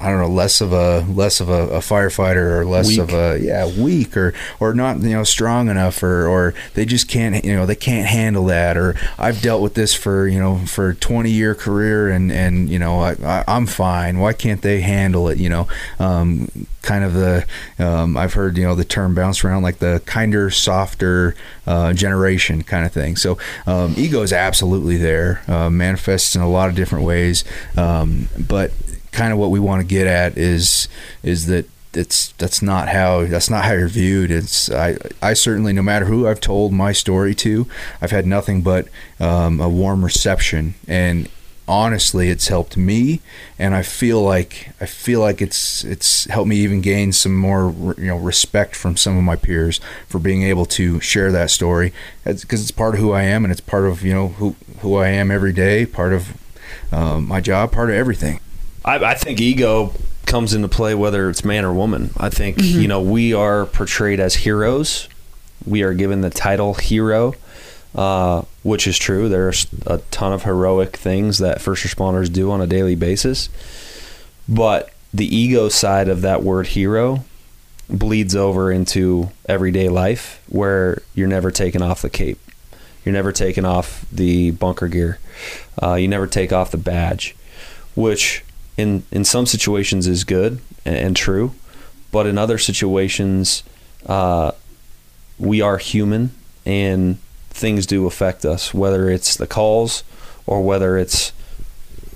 [0.00, 2.98] I don't know, less of a less of a, a firefighter or less Weak.
[2.98, 7.08] of a yeah weak or or not you know strong enough or or they just
[7.08, 10.58] can't you know they can't handle that or I've dealt with this for you know
[10.66, 14.18] for a 20 year career and and you know I, I I'm fine.
[14.18, 15.68] Why can't they handle it you know?
[15.98, 16.48] Um,
[16.84, 17.46] kind of the
[17.78, 21.34] um, I've heard you know the term bounce around like the kinder softer
[21.66, 23.16] uh, generation kind of thing.
[23.16, 27.44] So um, ego is absolutely there uh, manifests in a lot of different ways.
[27.76, 28.72] Um, but
[29.14, 30.88] kind of what we want to get at is
[31.22, 34.30] is that it's that's not how that's not how you're viewed.
[34.30, 37.66] It's I I certainly no matter who I've told my story to,
[38.02, 38.88] I've had nothing but
[39.20, 40.74] um, a warm reception.
[40.86, 41.28] And
[41.66, 43.22] honestly it's helped me
[43.58, 47.72] and I feel like I feel like it's it's helped me even gain some more
[47.96, 51.92] you know respect from some of my peers for being able to share that story.
[52.24, 54.96] Because it's part of who I am and it's part of you know who who
[54.96, 56.36] I am every day part of
[56.92, 58.40] um, my job part of everything
[58.84, 59.92] I, I think ego
[60.26, 62.10] comes into play whether it's man or woman.
[62.16, 65.08] I think you know we are portrayed as heroes.
[65.66, 67.34] We are given the title hero,
[67.94, 69.28] uh, which is true.
[69.28, 73.48] There's a ton of heroic things that first responders do on a daily basis,
[74.48, 77.24] but the ego side of that word hero
[77.88, 82.38] bleeds over into everyday life where you're never taking off the cape.
[83.04, 85.18] You're never taking off the bunker gear.
[85.80, 87.36] Uh, you never take off the badge,
[87.94, 88.42] which
[88.76, 91.54] in in some situations is good and, and true,
[92.10, 93.62] but in other situations,
[94.06, 94.52] uh,
[95.38, 96.30] we are human
[96.64, 97.18] and
[97.50, 98.74] things do affect us.
[98.74, 100.02] Whether it's the calls
[100.46, 101.32] or whether it's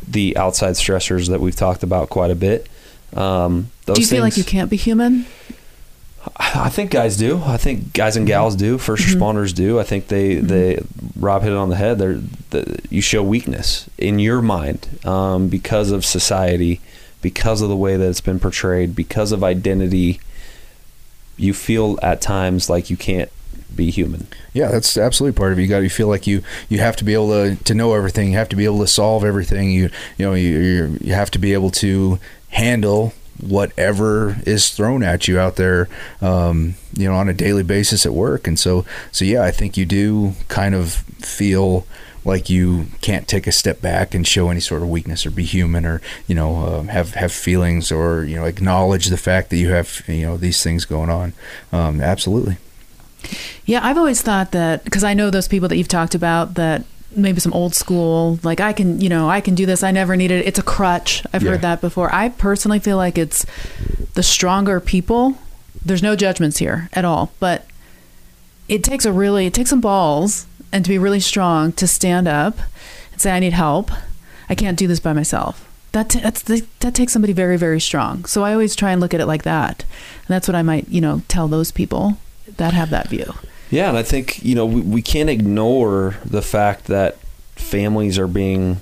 [0.07, 2.68] the outside stressors that we've talked about quite a bit.
[3.14, 5.27] Um, those Do you feel like you can't be human?
[6.36, 7.42] I think guys do.
[7.44, 8.32] I think guys and mm-hmm.
[8.32, 8.78] gals do.
[8.78, 9.22] 1st mm-hmm.
[9.22, 9.78] responders do.
[9.78, 10.46] I think they mm-hmm.
[10.46, 10.82] they
[11.16, 11.98] Rob hit it on the head.
[11.98, 16.80] The, you show weakness in your mind um, because of society,
[17.22, 20.20] because of the way that it's been portrayed, because of identity.
[21.36, 23.30] You feel at times like you can't
[23.74, 24.26] be human.
[24.52, 25.62] Yeah, that's absolutely part of it.
[25.62, 28.32] You got to feel like you you have to be able to to know everything.
[28.32, 29.70] You have to be able to solve everything.
[29.70, 32.18] You you know you you have to be able to
[32.50, 35.88] handle whatever is thrown at you out there.
[36.20, 38.46] Um, you know, on a daily basis at work.
[38.46, 41.87] And so so yeah, I think you do kind of feel
[42.24, 45.44] like you can't take a step back and show any sort of weakness or be
[45.44, 49.57] human or you know uh, have have feelings or you know acknowledge the fact that
[49.57, 51.33] you have you know these things going on.
[51.72, 52.57] Um, absolutely.
[53.64, 56.85] Yeah, I've always thought that because I know those people that you've talked about that
[57.16, 59.83] maybe some old school like I can, you know, I can do this.
[59.83, 60.47] I never needed it.
[60.47, 61.25] It's a crutch.
[61.33, 61.51] I've Yeah.
[61.53, 62.14] heard that before.
[62.14, 63.47] I personally feel like it's
[64.14, 65.37] the stronger people.
[65.85, 67.64] There's no judgments here at all, but
[68.68, 72.29] it takes a really it takes some balls and to be really strong to stand
[72.29, 72.59] up
[73.12, 73.90] and say I need help.
[74.51, 75.64] I can't do this by myself.
[75.92, 78.27] That t- that's that takes somebody very very strong.
[78.27, 79.85] So I always try and look at it like that.
[80.27, 82.18] And that's what I might, you know, tell those people
[82.59, 83.33] that have that view.
[83.70, 87.16] Yeah, and I think you know we, we can't ignore the fact that
[87.57, 88.81] families are being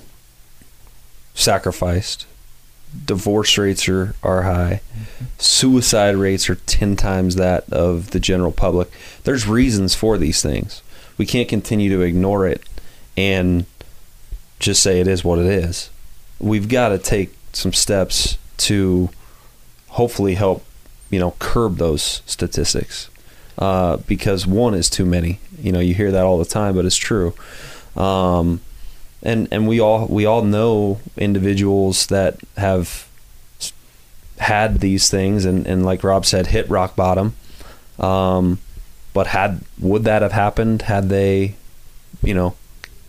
[1.33, 2.25] sacrificed.
[3.05, 4.81] Divorce rates are, are high.
[5.37, 8.89] Suicide rates are 10 times that of the general public.
[9.23, 10.81] There's reasons for these things.
[11.17, 12.61] We can't continue to ignore it
[13.17, 13.65] and
[14.59, 15.89] just say it is what it is.
[16.39, 19.09] We've got to take some steps to
[19.89, 20.63] hopefully help,
[21.09, 23.09] you know, curb those statistics
[23.57, 25.39] uh, because one is too many.
[25.59, 27.33] You know, you hear that all the time, but it's true.
[27.95, 28.61] Um,
[29.23, 33.07] and and we all we all know individuals that have
[34.37, 37.35] had these things and, and like Rob said, hit rock bottom.
[37.99, 38.59] Um,
[39.13, 41.55] but had would that have happened had they,
[42.21, 42.55] you know,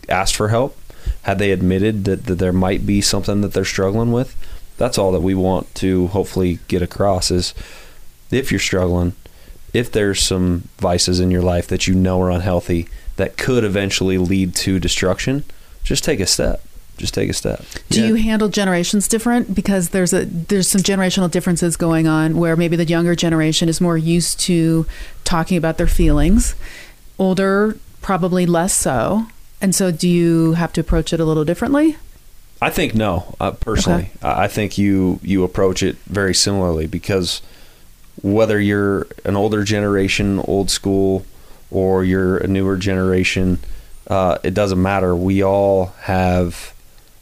[0.08, 0.76] asked for help?
[1.22, 4.34] Had they admitted that, that there might be something that they're struggling with?
[4.78, 7.52] That's all that we want to hopefully get across is
[8.30, 9.14] if you're struggling,
[9.78, 14.18] if there's some vices in your life that you know are unhealthy that could eventually
[14.18, 15.44] lead to destruction,
[15.84, 16.60] just take a step.
[16.96, 17.62] just take a step.
[17.90, 18.08] Do Yeah.
[18.08, 22.74] you handle generations different because there's a there's some generational differences going on where maybe
[22.74, 24.84] the younger generation is more used to
[25.22, 26.56] talking about their feelings,
[27.16, 29.26] older probably less so.
[29.60, 31.96] And so do you have to approach it a little differently?
[32.60, 33.36] I think no.
[33.38, 37.40] Uh, personally, I I think you you approach it very similarly because
[38.22, 41.24] whether you're an older generation, old school,
[41.70, 43.58] or you're a newer generation,
[44.08, 45.14] uh, it doesn't matter.
[45.14, 46.74] We all have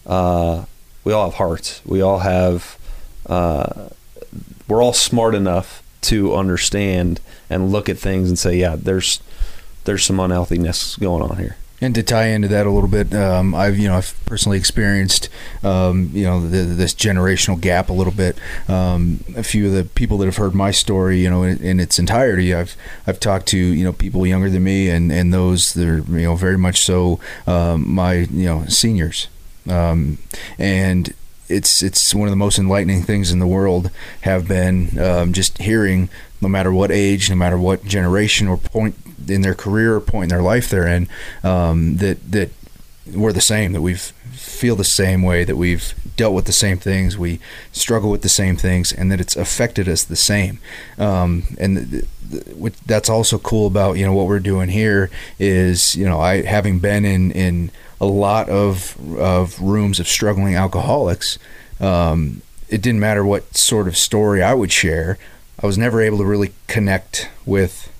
[0.06, 0.64] uh,
[1.04, 1.80] we all have hearts.
[1.84, 2.78] We all have
[3.26, 3.88] uh,
[4.68, 9.20] we're all smart enough to understand and look at things and say, yeah, there's
[9.84, 11.56] there's some unhealthiness going on here.
[11.80, 15.28] And to tie into that a little bit, um, I've you know I've personally experienced
[15.62, 18.38] um, you know the, this generational gap a little bit.
[18.66, 21.78] Um, a few of the people that have heard my story, you know, in, in
[21.78, 25.74] its entirety, I've I've talked to you know people younger than me and and those
[25.74, 29.28] that are you know very much so um, my you know seniors,
[29.68, 30.16] um,
[30.58, 31.12] and
[31.48, 33.90] it's it's one of the most enlightening things in the world
[34.22, 36.08] have been um, just hearing
[36.40, 38.96] no matter what age no matter what generation or point
[39.28, 41.08] in their career point in their life they're in
[41.42, 42.50] um, that that
[43.14, 46.78] we're the same that we've feel the same way that we've dealt with the same
[46.78, 47.38] things we
[47.72, 50.58] struggle with the same things and that it's affected us the same.
[50.98, 55.94] Um, and th- th- that's also cool about you know what we're doing here is
[55.94, 61.38] you know I having been in in a lot of of rooms of struggling alcoholics
[61.80, 65.18] um, it didn't matter what sort of story I would share
[65.62, 67.92] I was never able to really connect with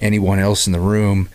[0.00, 1.28] anyone else in the room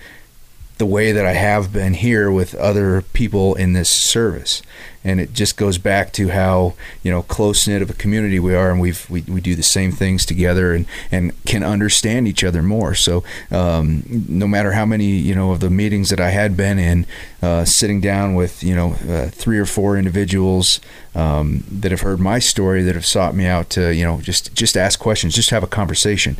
[0.78, 4.62] the way that I have been here with other people in this service.
[5.05, 8.55] And it just goes back to how, you know, close knit of a community we
[8.55, 12.43] are and we've we, we do the same things together and, and can understand each
[12.43, 12.95] other more.
[12.95, 16.79] So um, no matter how many, you know, of the meetings that I had been
[16.79, 17.05] in,
[17.41, 20.81] uh, sitting down with, you know, uh, three or four individuals
[21.13, 24.53] um, that have heard my story that have sought me out to, you know, just
[24.55, 26.37] just ask questions, just have a conversation.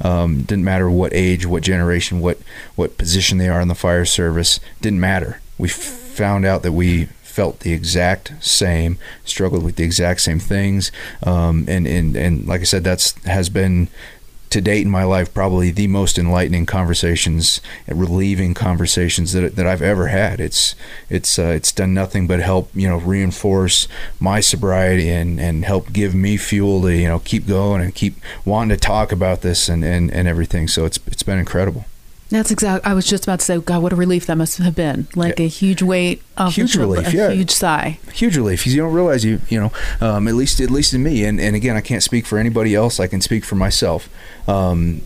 [0.00, 2.38] Um, didn't matter what age, what generation, what
[2.76, 4.58] what position they are in the fire service.
[4.80, 5.40] Didn't matter.
[5.58, 10.90] We found out that we felt the exact same, struggled with the exact same things,
[11.22, 13.88] um, and and and like I said, that's has been
[14.48, 19.66] to date in my life probably the most enlightening conversations and relieving conversations that, that
[19.66, 20.40] I've ever had.
[20.40, 20.74] It's
[21.10, 23.86] it's uh, it's done nothing but help you know reinforce
[24.18, 28.14] my sobriety and, and help give me fuel to you know keep going and keep
[28.46, 30.68] wanting to talk about this and, and, and everything.
[30.68, 31.84] So it's it's been incredible.
[32.36, 32.86] That's exact.
[32.86, 35.08] I was just about to say, God, what a relief that must have been!
[35.14, 37.30] Like a huge weight off Huge the relief, a yeah.
[37.30, 37.98] huge sigh.
[38.12, 41.02] huge relief because you don't realize you you know um, at least at least in
[41.02, 44.08] me and, and again I can't speak for anybody else I can speak for myself
[44.46, 45.00] um,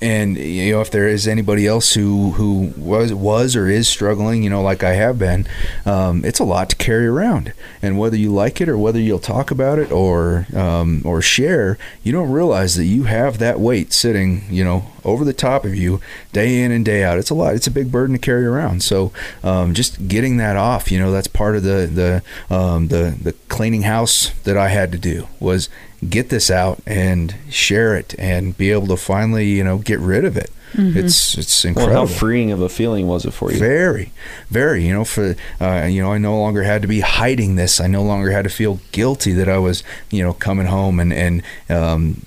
[0.00, 4.42] and you know if there is anybody else who who was was or is struggling
[4.42, 5.46] you know like I have been
[5.84, 7.52] um, it's a lot to carry around.
[7.82, 11.78] And whether you like it or whether you'll talk about it or um, or share
[12.02, 15.74] you don't realize that you have that weight sitting you know over the top of
[15.74, 16.00] you
[16.32, 17.18] day in and day out.
[17.18, 17.54] It's a lot.
[17.54, 18.82] It's a big burden to carry around.
[18.82, 23.16] So um, just getting that off you know that's part of the the um, the
[23.20, 25.68] the cleaning house that I had to do was
[26.08, 30.24] get this out and share it and be able to finally you know get rid
[30.24, 33.58] of it it's it's Well, incredible how freeing of a feeling was it for you?
[33.58, 34.12] very,
[34.50, 34.84] very.
[34.86, 37.80] You know, for uh, you know, I no longer had to be hiding this.
[37.80, 41.10] I no longer had to feel guilty that I was, you know, coming home and
[41.10, 42.20] and um,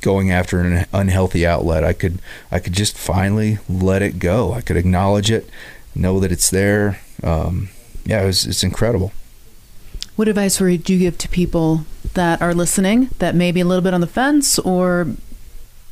[0.00, 1.84] going after an unhealthy outlet.
[1.84, 2.18] I could
[2.50, 4.52] I could just finally let it go.
[4.52, 5.48] I could acknowledge it,
[5.94, 6.98] know that it's there.
[7.22, 7.68] Um,
[8.04, 9.12] yeah, it was, it's incredible.
[10.16, 13.82] What advice would you give to people that are listening that may be a little
[13.82, 15.08] bit on the fence or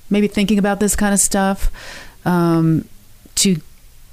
[0.08, 1.70] maybe thinking about this kind of stuff
[2.24, 2.88] um,
[3.36, 3.60] to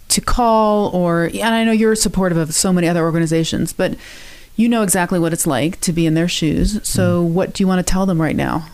[0.09, 3.95] to call or and I know you're supportive of so many other organizations, but
[4.57, 6.85] you know exactly what it's like to be in their shoes.
[6.85, 8.67] So what do you want to tell them right now?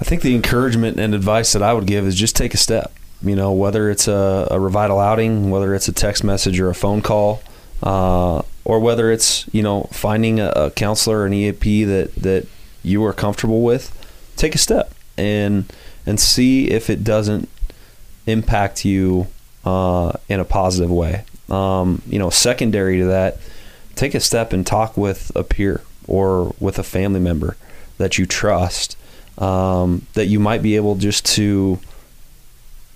[0.00, 2.92] I think the encouragement and advice that I would give is just take a step.
[3.22, 6.74] You know, whether it's a, a revital outing, whether it's a text message or a
[6.74, 7.42] phone call,
[7.82, 12.46] uh, or whether it's you know finding a, a counselor, or an EAP that that
[12.84, 13.90] you are comfortable with,
[14.36, 15.64] take a step and
[16.06, 17.48] and see if it doesn't
[18.28, 19.26] impact you
[19.64, 21.24] uh, in a positive way.
[21.48, 23.38] Um, you know, secondary to that,
[23.96, 27.56] take a step and talk with a peer or with a family member
[27.98, 28.96] that you trust
[29.38, 31.80] um, that you might be able just to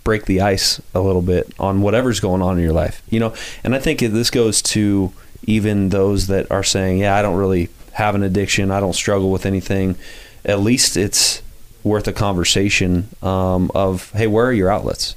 [0.05, 3.33] break the ice a little bit on whatever's going on in your life you know
[3.65, 5.11] and i think this goes to
[5.47, 8.71] even those that are saying yeah i don't really have an addiction.
[8.71, 9.97] I don't struggle with anything.
[10.45, 11.43] At least it's
[11.83, 15.15] worth a conversation um, of hey where are your outlets?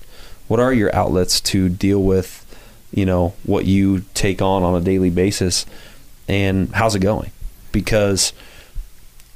[0.48, 2.44] What are your outlets to deal with
[2.92, 5.66] you know what you take on on a daily basis?
[6.28, 7.32] And how's it going?
[7.72, 8.32] Because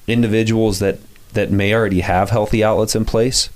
[0.07, 0.99] individuals that
[1.33, 3.49] that may already have healthy outlets in place,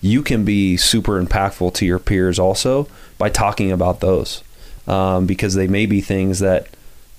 [0.00, 2.86] you can be super impactful to your peers also
[3.18, 4.44] by talking about those
[4.86, 6.68] um, because they may be things that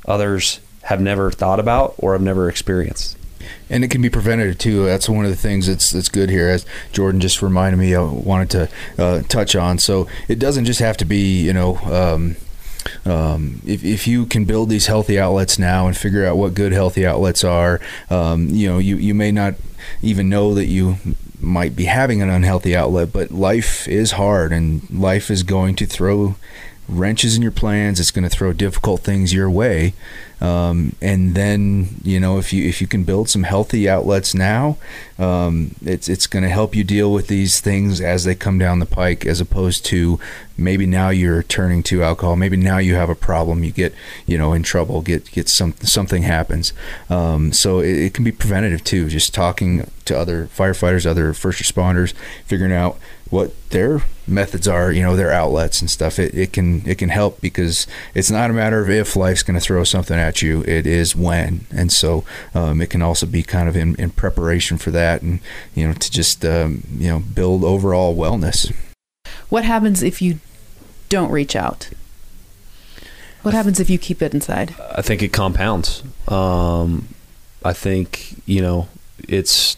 [0.06, 3.18] others have never thought about or have never experienced.
[3.70, 4.86] and it can be preventative too.
[4.86, 7.96] That's one of the things that's that's good here, as Jordan just reminded me.
[7.96, 9.80] I wanted to uh, touch on.
[9.80, 11.78] So it doesn't just have to be, you know.
[11.78, 12.36] Um,
[13.06, 16.74] um, if, if you can build these healthy outlets now and figure out what good
[16.74, 17.80] healthy outlets are,
[18.10, 19.56] um, you know, you, you may not
[20.02, 20.98] even know that you
[21.40, 25.86] might be having an unhealthy outlet, but life is hard and life is going to
[25.86, 26.36] throw
[26.88, 28.00] wrenches in your plans.
[28.00, 29.94] It's going to throw difficult things your way.
[30.44, 34.78] Um, and then you know if you if you can build some healthy outlets now,
[35.18, 38.80] um, it's it's going to help you deal with these things as they come down
[38.80, 40.20] the pike, as opposed to
[40.58, 42.36] maybe now you're turning to alcohol.
[42.36, 43.64] Maybe now you have a problem.
[43.64, 45.02] You get you know in trouble.
[45.02, 46.74] Get get some something happens.
[47.10, 49.08] Um, so it, it can be preventative too.
[49.08, 52.14] Just talking to other firefighters, other first responders,
[52.46, 52.98] figuring out
[53.34, 56.20] what their methods are, you know, their outlets and stuff.
[56.20, 59.60] It, it can it can help because it's not a matter of if life's going
[59.60, 60.64] to throw something at you.
[60.68, 62.24] It is when, and so
[62.54, 65.40] um, it can also be kind of in, in preparation for that, and
[65.74, 68.72] you know, to just um, you know build overall wellness.
[69.50, 70.40] What happens if you
[71.10, 71.90] don't reach out?
[73.42, 74.76] What happens if you keep it inside?
[74.96, 76.04] I think it compounds.
[76.28, 77.08] Um,
[77.66, 78.90] I think you know
[79.28, 79.76] it's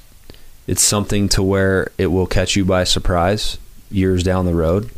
[0.68, 3.58] it's something to where it will catch you by surprise
[3.92, 4.90] years down the road,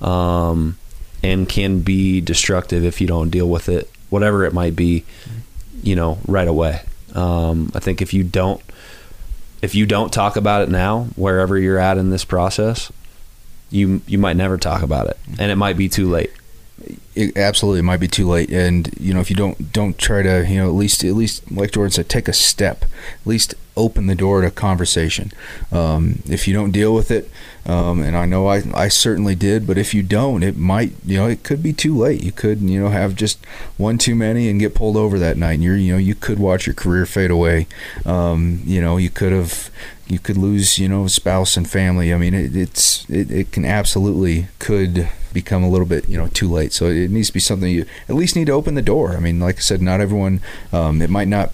[0.00, 0.76] um,
[1.22, 5.04] and can be destructive if you don't deal with it, whatever it might be,
[5.82, 6.82] you know, right away.
[7.14, 8.60] Um, I think if you don't
[9.62, 12.92] if you don't talk about it now, wherever you're at in this process,
[13.70, 16.32] you you might never talk about it, and it might be too late.
[17.14, 18.50] It absolutely might be too late.
[18.50, 21.50] And you know if you don't don't try to you know at least at least
[21.50, 22.84] like jordan said take a step.
[22.84, 25.32] At least open the door to conversation.
[25.70, 27.30] Um, if you don't deal with it
[27.66, 31.18] um, and i know I, I certainly did but if you don't it might you
[31.18, 32.22] know it could be too late.
[32.22, 33.44] You could you know have just
[33.76, 35.54] one too many and get pulled over that night.
[35.54, 37.66] And you're you know you could watch your career fade away.
[38.04, 39.70] Um, you know you could have
[40.06, 42.12] you could lose you know spouse and family.
[42.12, 45.08] I mean it, it's it, it can absolutely could
[45.42, 46.72] become a little bit you know too late.
[46.72, 49.08] So it needs to be something you at least need to open the door.
[49.16, 50.40] I mean like i said not everyone
[50.72, 51.48] um, it might not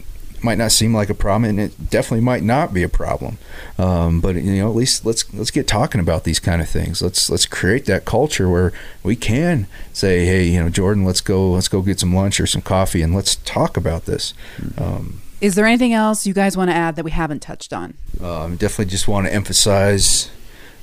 [0.44, 3.38] might not seem like a problem and it definitely might not be a problem.
[3.78, 7.02] Um, but you know at least let's let's get talking about these kind of things.
[7.02, 8.72] Let's let's create that culture where
[9.02, 12.46] we can say hey you know jordan let's go let's go get some lunch or
[12.46, 14.34] some coffee and let's talk about this.
[14.78, 17.94] Um, Is there anything else you guys want to add that we haven't touched on?
[18.22, 20.30] um, definitely just want to emphasize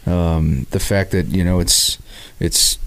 [0.05, 1.97] um, the fact that you know it's
[2.39, 2.77] it's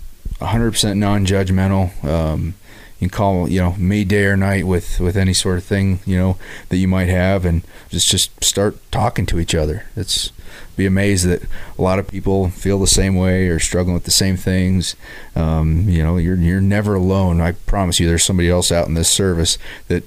[0.44, 2.04] 100% non-judgmental.
[2.04, 2.54] Um,
[2.98, 5.98] you can call you know me day or night with with any sort of thing
[6.06, 6.36] you know
[6.68, 9.86] that you might have, and just just start talking to each other.
[9.96, 10.30] It's
[10.76, 11.42] be amazed that
[11.78, 14.96] a lot of people feel the same way or struggling with the same things.
[15.34, 17.40] Um, you know, you're you're never alone.
[17.40, 20.04] I promise you, there's somebody else out in this service that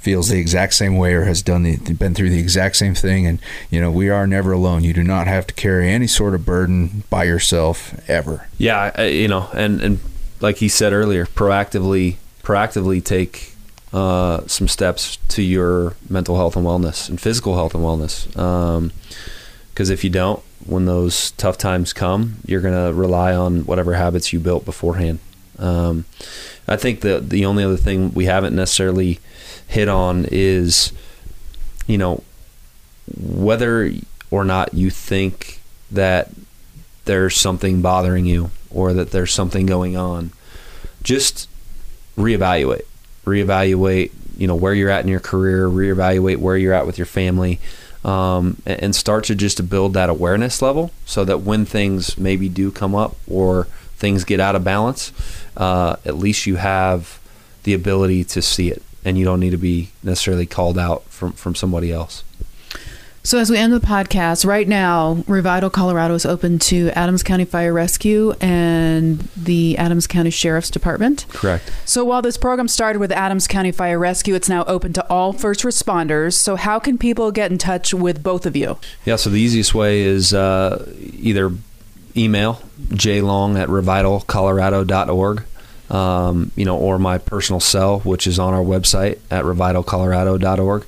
[0.00, 3.26] feels the exact same way or has done the been through the exact same thing
[3.26, 3.40] and
[3.70, 6.44] you know we are never alone you do not have to carry any sort of
[6.44, 9.98] burden by yourself ever Yeah, you know, and and
[10.40, 13.54] like he said earlier, proactively proactively take
[13.92, 18.92] uh, some steps to your mental health and wellness and physical health and wellness.
[19.72, 24.32] Because if you don't, when those tough times come, you're gonna rely on whatever habits
[24.32, 25.18] you built beforehand.
[25.58, 26.04] Um,
[26.66, 29.18] I think the the only other thing we haven't necessarily
[29.68, 30.92] hit on is,
[31.86, 32.24] you know,
[33.16, 33.92] whether
[34.30, 35.60] or not you think
[35.90, 36.30] that
[37.04, 40.32] there's something bothering you or that there's something going on,
[41.02, 41.48] just
[42.16, 42.84] reevaluate.
[43.24, 47.06] Reevaluate, you know, where you're at in your career, reevaluate where you're at with your
[47.06, 47.60] family,
[48.04, 52.48] um, and start to just to build that awareness level so that when things maybe
[52.48, 53.64] do come up or
[53.96, 55.12] things get out of balance,
[55.56, 57.20] uh, at least you have
[57.64, 61.32] the ability to see it and you don't need to be necessarily called out from,
[61.32, 62.24] from somebody else.
[63.24, 67.44] So, as we end the podcast, right now, Revital Colorado is open to Adams County
[67.44, 71.26] Fire Rescue and the Adams County Sheriff's Department.
[71.28, 71.70] Correct.
[71.84, 75.34] So, while this program started with Adams County Fire Rescue, it's now open to all
[75.34, 76.34] first responders.
[76.34, 78.78] So, how can people get in touch with both of you?
[79.04, 81.52] Yeah, so the easiest way is uh, either
[82.16, 85.42] email jlong at revitalcolorado.org,
[85.90, 90.86] um, you know, or my personal cell, which is on our website at revitalcolorado.org.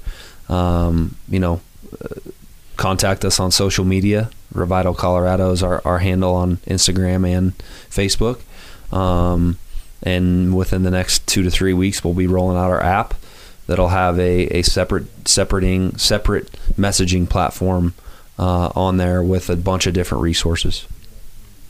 [0.49, 1.61] Um, you know,
[2.03, 2.31] uh,
[2.77, 4.31] contact us on social media.
[4.55, 7.57] Revital Colorado is our, our handle on Instagram and
[7.89, 8.41] Facebook.
[8.93, 9.59] Um,
[10.03, 13.15] and within the next two to three weeks, we'll be rolling out our app
[13.71, 17.95] that'll have a, a separate separating separate messaging platform
[18.37, 20.89] uh, on there with a bunch of different resources.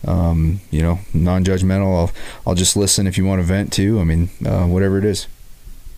[0.07, 1.96] um, you know non-judgmental.
[1.96, 2.12] I'll
[2.46, 4.00] I'll just listen if you want to vent too.
[4.00, 5.26] I mean, uh, whatever it is.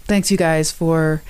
[0.05, 1.23] thanks you guys for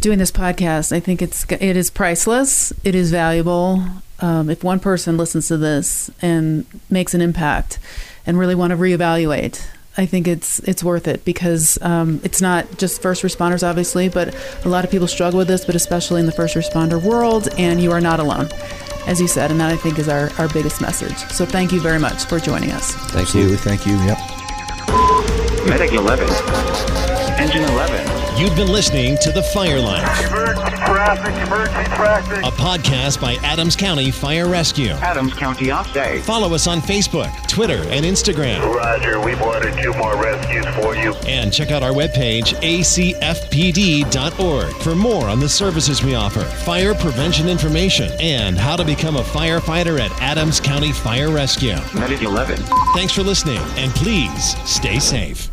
[0.00, 0.92] doing this podcast.
[0.92, 2.72] I think it's it is priceless.
[2.84, 3.82] It is valuable.
[4.20, 7.78] Um, if one person listens to this and makes an impact
[8.26, 9.66] and really want to reevaluate,
[9.98, 14.34] I think it's it's worth it because um, it's not just first responders, obviously, but
[14.64, 17.80] a lot of people struggle with this, but especially in the first responder world, and
[17.82, 18.48] you are not alone,
[19.06, 21.16] as you said, and that I think is our, our biggest message.
[21.30, 22.92] So thank you very much for joining us.
[23.10, 23.56] Thank you.
[23.56, 23.94] Thank you.
[23.96, 24.18] Yep.
[25.66, 27.15] Medic 11.
[27.38, 28.38] Engine 11.
[28.38, 32.38] You've been listening to The Fire Line, Emergency traffic, emergency traffic.
[32.44, 34.90] a podcast by Adams County Fire Rescue.
[34.90, 36.18] Adams County off day.
[36.20, 38.60] Follow us on Facebook, Twitter, and Instagram.
[38.74, 41.14] Roger, we've ordered two more rescues for you.
[41.26, 44.06] And check out our webpage, acfpd.org,
[44.82, 49.22] for more on the services we offer, fire prevention information, and how to become a
[49.22, 51.76] firefighter at Adams County Fire Rescue.
[51.94, 52.56] Medic 11.
[52.94, 55.50] Thanks for listening, and please stay safe.